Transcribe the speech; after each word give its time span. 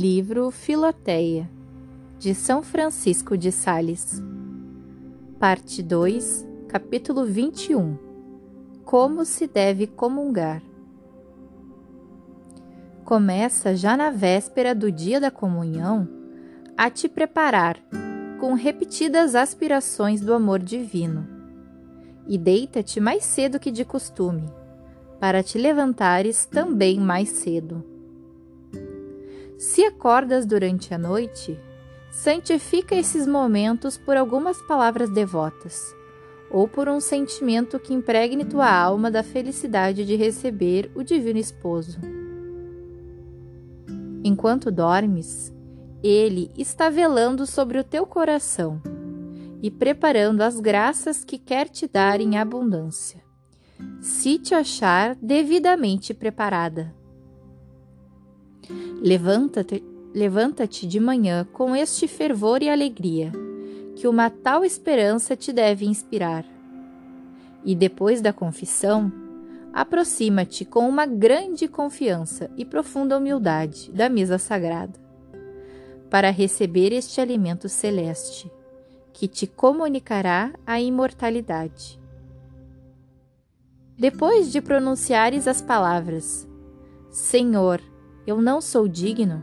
Livro 0.00 0.52
Filoteia, 0.52 1.50
de 2.20 2.32
São 2.32 2.62
Francisco 2.62 3.36
de 3.36 3.50
Sales. 3.50 4.22
Parte 5.40 5.82
2, 5.82 6.46
capítulo 6.68 7.24
21 7.24 7.98
Como 8.84 9.24
se 9.24 9.48
deve 9.48 9.88
comungar. 9.88 10.62
Começa 13.04 13.74
já 13.74 13.96
na 13.96 14.10
véspera 14.10 14.72
do 14.72 14.92
dia 14.92 15.20
da 15.20 15.32
comunhão 15.32 16.08
a 16.76 16.88
te 16.88 17.08
preparar 17.08 17.76
com 18.38 18.54
repetidas 18.54 19.34
aspirações 19.34 20.20
do 20.20 20.32
amor 20.32 20.60
divino. 20.60 21.26
E 22.28 22.38
deita-te 22.38 23.00
mais 23.00 23.24
cedo 23.24 23.58
que 23.58 23.72
de 23.72 23.84
costume, 23.84 24.44
para 25.18 25.42
te 25.42 25.58
levantares 25.58 26.46
também 26.46 27.00
mais 27.00 27.30
cedo. 27.30 27.87
Se 29.58 29.84
acordas 29.84 30.46
durante 30.46 30.94
a 30.94 30.98
noite, 30.98 31.58
santifica 32.12 32.94
esses 32.94 33.26
momentos 33.26 33.98
por 33.98 34.16
algumas 34.16 34.62
palavras 34.62 35.10
devotas, 35.10 35.92
ou 36.48 36.68
por 36.68 36.88
um 36.88 37.00
sentimento 37.00 37.76
que 37.80 37.92
impregne 37.92 38.44
tua 38.44 38.70
alma 38.70 39.10
da 39.10 39.24
felicidade 39.24 40.06
de 40.06 40.14
receber 40.14 40.92
o 40.94 41.02
Divino 41.02 41.40
Esposo. 41.40 41.98
Enquanto 44.22 44.70
dormes, 44.70 45.52
ele 46.04 46.52
está 46.56 46.88
velando 46.88 47.44
sobre 47.44 47.80
o 47.80 47.84
teu 47.84 48.06
coração 48.06 48.80
e 49.60 49.72
preparando 49.72 50.42
as 50.42 50.60
graças 50.60 51.24
que 51.24 51.36
quer 51.36 51.68
te 51.68 51.88
dar 51.88 52.20
em 52.20 52.38
abundância, 52.38 53.24
se 54.00 54.38
te 54.38 54.54
achar 54.54 55.16
devidamente 55.16 56.14
preparada. 56.14 56.97
Levanta-te 59.00 59.82
levanta-te 60.14 60.86
de 60.86 60.98
manhã 60.98 61.46
com 61.52 61.76
este 61.76 62.08
fervor 62.08 62.62
e 62.62 62.68
alegria, 62.68 63.30
que 63.94 64.08
uma 64.08 64.30
tal 64.30 64.64
esperança 64.64 65.36
te 65.36 65.52
deve 65.52 65.86
inspirar. 65.86 66.44
E 67.64 67.74
depois 67.74 68.20
da 68.20 68.32
confissão, 68.32 69.12
aproxima-te 69.72 70.64
com 70.64 70.88
uma 70.88 71.06
grande 71.06 71.68
confiança 71.68 72.50
e 72.56 72.64
profunda 72.64 73.18
humildade 73.18 73.90
da 73.92 74.08
mesa 74.08 74.38
sagrada 74.38 74.98
para 76.10 76.30
receber 76.30 76.92
este 76.92 77.20
alimento 77.20 77.68
celeste, 77.68 78.50
que 79.12 79.28
te 79.28 79.46
comunicará 79.46 80.52
a 80.66 80.80
imortalidade. 80.80 82.00
Depois 83.96 84.50
de 84.50 84.60
pronunciares 84.60 85.46
as 85.46 85.60
palavras: 85.60 86.48
Senhor, 87.10 87.80
eu 88.28 88.42
não 88.42 88.60
sou 88.60 88.86
digno, 88.86 89.42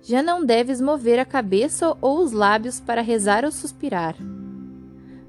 já 0.00 0.22
não 0.22 0.42
deves 0.42 0.80
mover 0.80 1.18
a 1.18 1.26
cabeça 1.26 1.94
ou 2.00 2.22
os 2.22 2.32
lábios 2.32 2.80
para 2.80 3.02
rezar 3.02 3.44
ou 3.44 3.52
suspirar. 3.52 4.16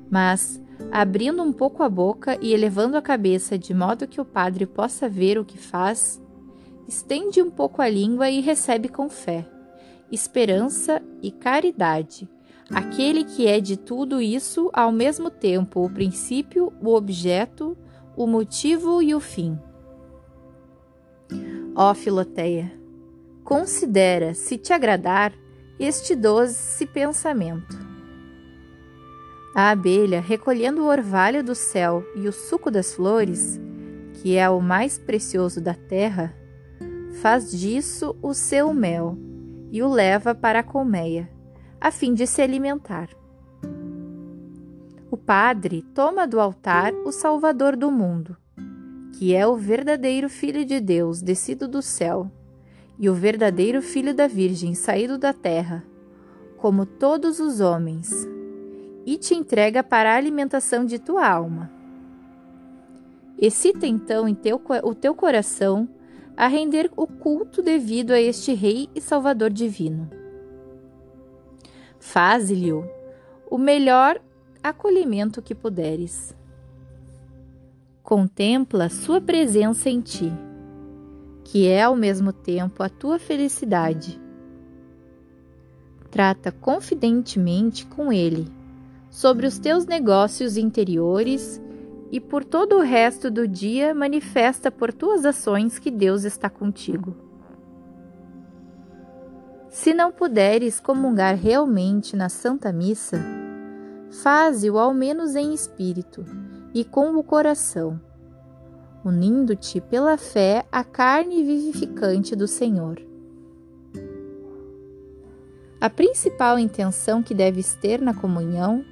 Mas, 0.10 0.62
abrindo 0.90 1.44
um 1.44 1.52
pouco 1.52 1.84
a 1.84 1.90
boca 1.90 2.38
e 2.42 2.54
elevando 2.54 2.96
a 2.96 3.02
cabeça 3.02 3.58
de 3.58 3.74
modo 3.74 4.08
que 4.08 4.22
o 4.22 4.26
padre 4.26 4.66
possa 4.66 5.10
ver 5.10 5.38
o 5.38 5.44
que 5.44 5.58
faz, 5.58 6.22
estende 6.88 7.42
um 7.42 7.52
pouco 7.52 7.82
a 7.82 7.90
língua 7.90 8.30
e 8.30 8.40
recebe 8.40 8.88
com 8.88 9.10
fé 9.10 9.46
esperança 10.10 11.02
e 11.22 11.32
caridade, 11.32 12.30
aquele 12.70 13.24
que 13.24 13.46
é 13.48 13.60
de 13.60 13.76
tudo 13.76 14.22
isso 14.22 14.70
ao 14.72 14.92
mesmo 14.92 15.30
tempo 15.32 15.84
o 15.84 15.90
princípio, 15.90 16.72
o 16.80 16.94
objeto, 16.94 17.76
o 18.16 18.26
motivo 18.28 19.02
e 19.02 19.16
o 19.16 19.20
fim. 19.20 19.58
Ó 21.76 21.92
Filoteia, 21.96 22.72
considera, 23.44 24.36
se 24.36 24.60
te 24.60 24.72
agradar, 24.72 25.34
este 25.80 26.16
doce 26.16 26.86
pensamento. 26.86 27.76
A 29.56 29.72
abelha, 29.72 30.22
recolhendo 30.22 30.84
o 30.84 30.88
orvalho 30.88 31.44
do 31.44 31.56
céu 31.56 32.06
e 32.16 32.28
o 32.28 32.32
suco 32.32 32.70
das 32.70 32.94
flores, 32.94 33.60
que 34.14 34.38
é 34.38 34.48
o 34.48 34.62
mais 34.62 35.00
precioso 35.00 35.60
da 35.60 35.74
terra, 35.74 36.36
faz 37.22 37.50
disso 37.52 38.16
o 38.22 38.36
seu 38.36 38.72
mel 38.72 39.18
e 39.72 39.82
o 39.82 39.90
leva 39.90 40.36
para 40.36 40.60
a 40.60 40.64
colmeia, 40.64 41.28
a 41.82 41.90
fim 41.90 42.14
de 42.14 42.28
se 42.28 42.40
alimentar. 42.40 43.10
O 45.10 45.18
padre 45.18 45.82
toma 45.96 46.28
do 46.28 46.40
altar 46.40 46.94
o 47.04 47.12
Salvador 47.12 47.76
do 47.76 47.90
mundo, 47.92 48.38
que 49.14 49.36
é 49.36 49.46
o 49.48 49.56
verdadeiro 49.56 50.28
Filho 50.28 50.66
de 50.66 50.80
Deus 50.80 51.22
descido 51.22 51.68
do 51.68 51.82
céu, 51.82 52.30
e 52.98 53.10
o 53.10 53.14
verdadeiro 53.14 53.82
Filho 53.82 54.14
da 54.14 54.28
Virgem 54.28 54.74
saído 54.74 55.18
da 55.18 55.32
terra, 55.32 55.84
como 56.58 56.86
todos 56.86 57.40
os 57.40 57.60
homens, 57.60 58.12
e 59.06 59.18
te 59.18 59.36
entrega 59.36 59.84
para 59.84 60.14
a 60.14 60.16
alimentação 60.16 60.86
de 60.86 60.98
tua 60.98 61.28
alma. 61.28 61.72
Excita 63.38 63.86
então 63.86 64.28
em 64.28 64.34
teu, 64.34 64.62
o 64.84 64.96
teu 64.96 65.14
coração 65.14 65.88
a 66.36 66.48
render 66.48 66.90
o 66.96 67.06
culto 67.06 67.62
devido 67.62 68.12
a 68.12 68.20
este 68.20 68.54
Rei 68.54 68.90
e 68.96 69.02
Salvador 69.02 69.52
divino. 69.52 70.10
Faze-lhe 72.00 72.74
o 72.74 73.58
melhor 73.58 74.20
acolhimento 74.64 75.42
que 75.42 75.54
puderes. 75.54 76.36
Contempla 78.04 78.90
sua 78.90 79.22
presença 79.22 79.90
em 79.90 80.02
ti, 80.02 80.30
que 81.42 81.70
é 81.70 81.84
ao 81.84 81.96
mesmo 81.96 82.34
tempo 82.34 82.84
a 82.84 82.90
tua 82.90 83.18
felicidade. 83.18 84.22
Trata 86.12 86.52
confidentemente 86.52 87.86
com 87.86 88.12
ele 88.12 88.52
sobre 89.10 89.48
os 89.48 89.58
teus 89.58 89.86
negócios 89.86 90.58
interiores 90.58 91.62
e 92.12 92.20
por 92.20 92.44
todo 92.44 92.76
o 92.76 92.82
resto 92.82 93.32
do 93.32 93.48
dia 93.48 93.96
manifesta 93.96 94.70
por 94.70 94.92
tuas 94.92 95.26
ações 95.26 95.80
que 95.80 95.90
Deus 95.90 96.26
está 96.26 96.50
contigo. 96.50 97.16
Se 99.70 99.94
não 99.94 100.12
puderes 100.12 100.78
comungar 100.78 101.38
realmente 101.38 102.18
na 102.18 102.28
Santa 102.28 102.70
Missa, 102.74 103.24
faze-o 104.22 104.78
ao 104.78 104.94
menos 104.94 105.36
em 105.38 105.54
espírito 105.54 106.43
e 106.74 106.84
com 106.84 107.16
o 107.18 107.24
coração, 107.24 108.00
unindo-te 109.04 109.80
pela 109.80 110.18
fé 110.18 110.66
à 110.72 110.84
carne 110.84 111.44
vivificante 111.44 112.36
do 112.36 112.48
Senhor. 112.48 113.02
A 115.80 115.90
principal 115.90 116.58
intenção 116.58 117.22
que 117.22 117.34
deves 117.34 117.76
ter 117.76 118.02
na 118.02 118.14
comunhão 118.14 118.84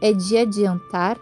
é 0.00 0.12
de 0.12 0.38
adiantar 0.38 1.18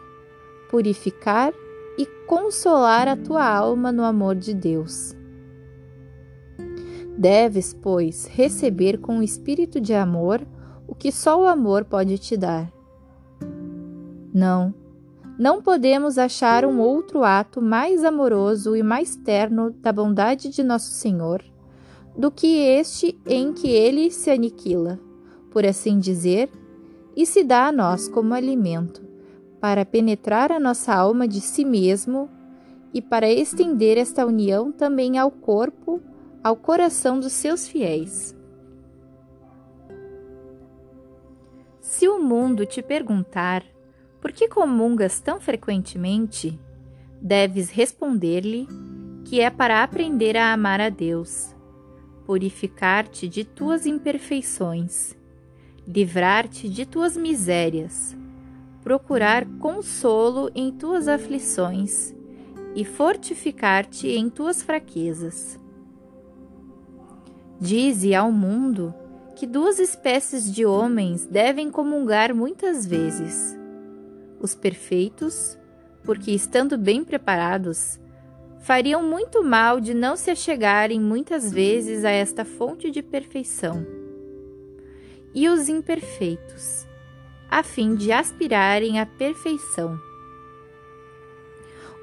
purificar 0.68 1.52
e 1.96 2.06
consolar 2.26 3.08
a 3.08 3.16
tua 3.16 3.44
alma 3.44 3.90
no 3.90 4.04
amor 4.04 4.36
de 4.36 4.54
Deus. 4.54 5.16
Deves, 7.16 7.74
pois, 7.74 8.26
receber 8.26 8.98
com 8.98 9.18
o 9.18 9.22
espírito 9.22 9.80
de 9.80 9.92
amor 9.92 10.46
o 10.86 10.94
que 10.94 11.10
só 11.10 11.42
o 11.42 11.46
amor 11.46 11.84
pode 11.84 12.16
te 12.18 12.36
dar. 12.36 12.72
Não, 14.32 14.72
não 15.38 15.62
podemos 15.62 16.18
achar 16.18 16.64
um 16.64 16.80
outro 16.80 17.22
ato 17.22 17.62
mais 17.62 18.04
amoroso 18.04 18.74
e 18.74 18.82
mais 18.82 19.14
terno 19.14 19.70
da 19.70 19.92
bondade 19.92 20.48
de 20.48 20.64
nosso 20.64 20.90
Senhor 20.90 21.42
do 22.18 22.32
que 22.32 22.58
este 22.58 23.16
em 23.24 23.52
que 23.52 23.68
ele 23.68 24.10
se 24.10 24.28
aniquila, 24.28 24.98
por 25.52 25.64
assim 25.64 26.00
dizer, 26.00 26.50
e 27.16 27.24
se 27.24 27.44
dá 27.44 27.68
a 27.68 27.72
nós 27.72 28.08
como 28.08 28.34
alimento 28.34 29.06
para 29.60 29.86
penetrar 29.86 30.50
a 30.50 30.58
nossa 30.58 30.92
alma 30.92 31.28
de 31.28 31.40
si 31.40 31.64
mesmo 31.64 32.28
e 32.92 33.00
para 33.00 33.30
estender 33.30 33.96
esta 33.96 34.26
união 34.26 34.72
também 34.72 35.16
ao 35.16 35.30
corpo, 35.30 36.02
ao 36.42 36.56
coração 36.56 37.20
dos 37.20 37.32
seus 37.32 37.68
fiéis. 37.68 38.36
Se 41.80 42.08
o 42.08 42.20
mundo 42.20 42.66
te 42.66 42.82
perguntar 42.82 43.64
por 44.20 44.32
que 44.32 44.48
comungas 44.48 45.20
tão 45.20 45.40
frequentemente, 45.40 46.58
deves 47.20 47.70
responder-lhe 47.70 48.66
que 49.24 49.40
é 49.40 49.50
para 49.50 49.82
aprender 49.82 50.36
a 50.36 50.52
amar 50.52 50.80
a 50.80 50.88
Deus, 50.88 51.54
purificar-te 52.24 53.28
de 53.28 53.44
tuas 53.44 53.86
imperfeições, 53.86 55.16
livrar-te 55.86 56.68
de 56.68 56.86
tuas 56.86 57.16
misérias 57.16 58.16
procurar 58.88 59.44
consolo 59.58 60.50
em 60.54 60.72
tuas 60.72 61.08
aflições 61.08 62.14
e 62.74 62.86
fortificar-te 62.86 64.08
em 64.08 64.30
tuas 64.30 64.62
fraquezas. 64.62 65.60
Dize 67.60 68.14
ao 68.14 68.32
mundo 68.32 68.94
que 69.36 69.46
duas 69.46 69.78
espécies 69.78 70.50
de 70.50 70.64
homens 70.64 71.26
devem 71.26 71.70
comungar 71.70 72.34
muitas 72.34 72.86
vezes: 72.86 73.57
os 74.40 74.54
perfeitos, 74.54 75.58
porque 76.04 76.30
estando 76.30 76.78
bem 76.78 77.04
preparados, 77.04 77.98
fariam 78.60 79.02
muito 79.02 79.42
mal 79.42 79.80
de 79.80 79.94
não 79.94 80.16
se 80.16 80.30
achegarem 80.30 81.00
muitas 81.00 81.50
vezes 81.50 82.04
a 82.04 82.10
esta 82.10 82.44
fonte 82.44 82.90
de 82.90 83.02
perfeição. 83.02 83.86
E 85.34 85.48
os 85.48 85.68
imperfeitos, 85.68 86.86
a 87.50 87.62
fim 87.62 87.94
de 87.94 88.12
aspirarem 88.12 89.00
à 89.00 89.06
perfeição. 89.06 89.98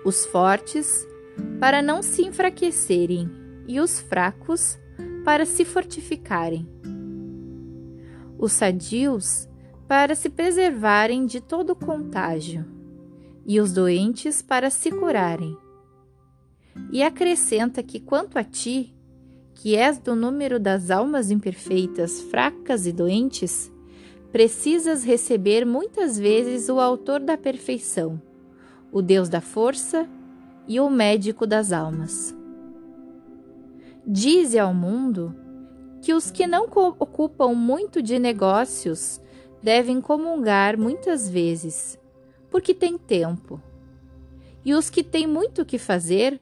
Os 0.04 0.26
fortes, 0.26 1.08
para 1.60 1.82
não 1.82 2.02
se 2.02 2.22
enfraquecerem, 2.24 3.30
e 3.68 3.80
os 3.80 4.00
fracos, 4.00 4.78
para 5.24 5.46
se 5.46 5.66
fortificarem. 5.66 6.68
Os 8.38 8.52
sadios, 8.52 9.48
para 9.88 10.16
se 10.16 10.30
preservarem 10.30 11.26
de 11.26 11.40
todo 11.42 11.76
contágio, 11.76 12.66
e 13.46 13.60
os 13.60 13.72
doentes, 13.74 14.42
para 14.42 14.70
se 14.70 14.92
curarem 14.92 15.56
e 16.92 17.04
acrescenta 17.04 17.82
que 17.82 18.00
quanto 18.00 18.38
a 18.38 18.44
ti, 18.44 18.94
que 19.54 19.76
és 19.76 19.98
do 19.98 20.16
número 20.16 20.60
das 20.60 20.92
almas 20.92 21.32
imperfeitas, 21.32 22.22
fracas 22.22 22.86
e 22.86 22.92
doentes, 22.92 23.72
precisas 24.32 25.04
receber 25.04 25.66
muitas 25.66 26.20
vezes 26.20 26.68
o 26.68 26.80
Autor 26.80 27.22
da 27.22 27.38
perfeição, 27.38 28.22
o 28.92 29.02
Deus 29.02 29.30
da 29.30 29.40
força 29.40 30.08
e 30.68 30.80
o 30.80 30.90
médico 30.90 31.48
das 31.48 31.72
almas. 31.72 32.36
Dize 34.06 34.60
ao 34.60 34.74
mundo 34.74 35.34
que 36.02 36.14
os 36.14 36.30
que 36.30 36.46
não 36.46 36.66
ocupam 36.66 37.54
muito 37.54 38.02
de 38.02 38.20
negócios 38.20 39.22
devem 39.66 40.00
comungar 40.00 40.78
muitas 40.78 41.28
vezes, 41.28 41.98
porque 42.52 42.72
têm 42.72 43.00
tempo. 43.00 43.60
E 44.64 44.76
os 44.76 44.92
que 44.92 45.04
têm 45.04 45.26
muito 45.26 45.64
o 45.64 45.66
que 45.66 45.80
fazer 45.80 46.40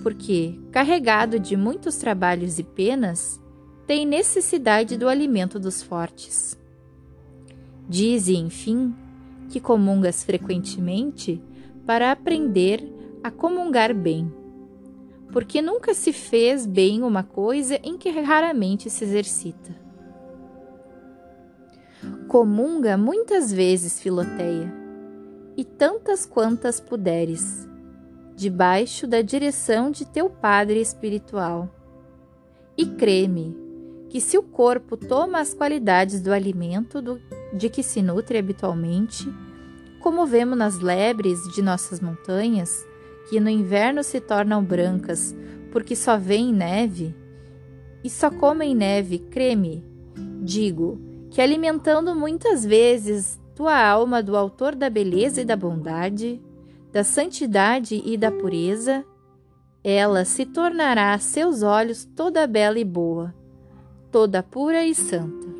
porque, 0.00 0.56
carregado 0.70 1.40
de 1.40 1.56
muitos 1.56 1.96
trabalhos 1.96 2.60
e 2.60 2.62
penas, 2.62 3.40
tem 3.88 4.06
necessidade 4.06 4.96
do 4.96 5.08
alimento 5.08 5.58
dos 5.58 5.82
fortes. 5.82 6.56
Dize, 7.88 8.36
enfim, 8.36 8.94
que 9.50 9.58
comungas 9.58 10.22
frequentemente 10.22 11.42
para 11.84 12.12
aprender 12.12 12.82
a 13.20 13.32
comungar 13.32 13.92
bem, 13.92 14.32
porque 15.32 15.60
nunca 15.60 15.92
se 15.92 16.12
fez 16.12 16.66
bem 16.66 17.02
uma 17.02 17.24
coisa 17.24 17.80
em 17.82 17.98
que 17.98 18.10
raramente 18.10 18.88
se 18.88 19.02
exercita. 19.02 19.83
Comunga 22.34 22.96
muitas 22.96 23.52
vezes, 23.52 24.00
Filoteia, 24.00 24.68
e 25.56 25.64
tantas 25.64 26.26
quantas 26.26 26.80
puderes 26.80 27.64
debaixo 28.34 29.06
da 29.06 29.22
direção 29.22 29.88
de 29.88 30.04
teu 30.04 30.28
Padre 30.28 30.80
espiritual. 30.80 31.72
E 32.76 32.86
creme 32.86 33.56
que, 34.08 34.20
se 34.20 34.36
o 34.36 34.42
corpo 34.42 34.96
toma 34.96 35.38
as 35.38 35.54
qualidades 35.54 36.20
do 36.20 36.32
alimento 36.32 37.00
do, 37.00 37.20
de 37.52 37.68
que 37.68 37.84
se 37.84 38.02
nutre 38.02 38.36
habitualmente, 38.36 39.32
como 40.00 40.26
vemos 40.26 40.58
nas 40.58 40.80
lebres 40.80 41.40
de 41.54 41.62
nossas 41.62 42.00
montanhas, 42.00 42.84
que 43.30 43.38
no 43.38 43.48
inverno 43.48 44.02
se 44.02 44.20
tornam 44.20 44.60
brancas 44.64 45.32
porque 45.70 45.94
só 45.94 46.18
vêem 46.18 46.52
neve, 46.52 47.14
e 48.02 48.10
só 48.10 48.28
comem 48.28 48.74
neve, 48.74 49.20
creme, 49.20 49.84
digo, 50.42 51.13
que 51.34 51.42
alimentando 51.42 52.14
muitas 52.14 52.64
vezes 52.64 53.40
tua 53.56 53.76
alma 53.76 54.22
do 54.22 54.36
Autor 54.36 54.76
da 54.76 54.88
beleza 54.88 55.40
e 55.40 55.44
da 55.44 55.56
bondade, 55.56 56.40
da 56.92 57.02
santidade 57.02 58.00
e 58.04 58.16
da 58.16 58.30
pureza, 58.30 59.04
ela 59.82 60.24
se 60.24 60.46
tornará 60.46 61.12
a 61.12 61.18
seus 61.18 61.64
olhos 61.64 62.04
toda 62.04 62.46
bela 62.46 62.78
e 62.78 62.84
boa, 62.84 63.34
toda 64.12 64.44
pura 64.44 64.84
e 64.84 64.94
santa. 64.94 65.53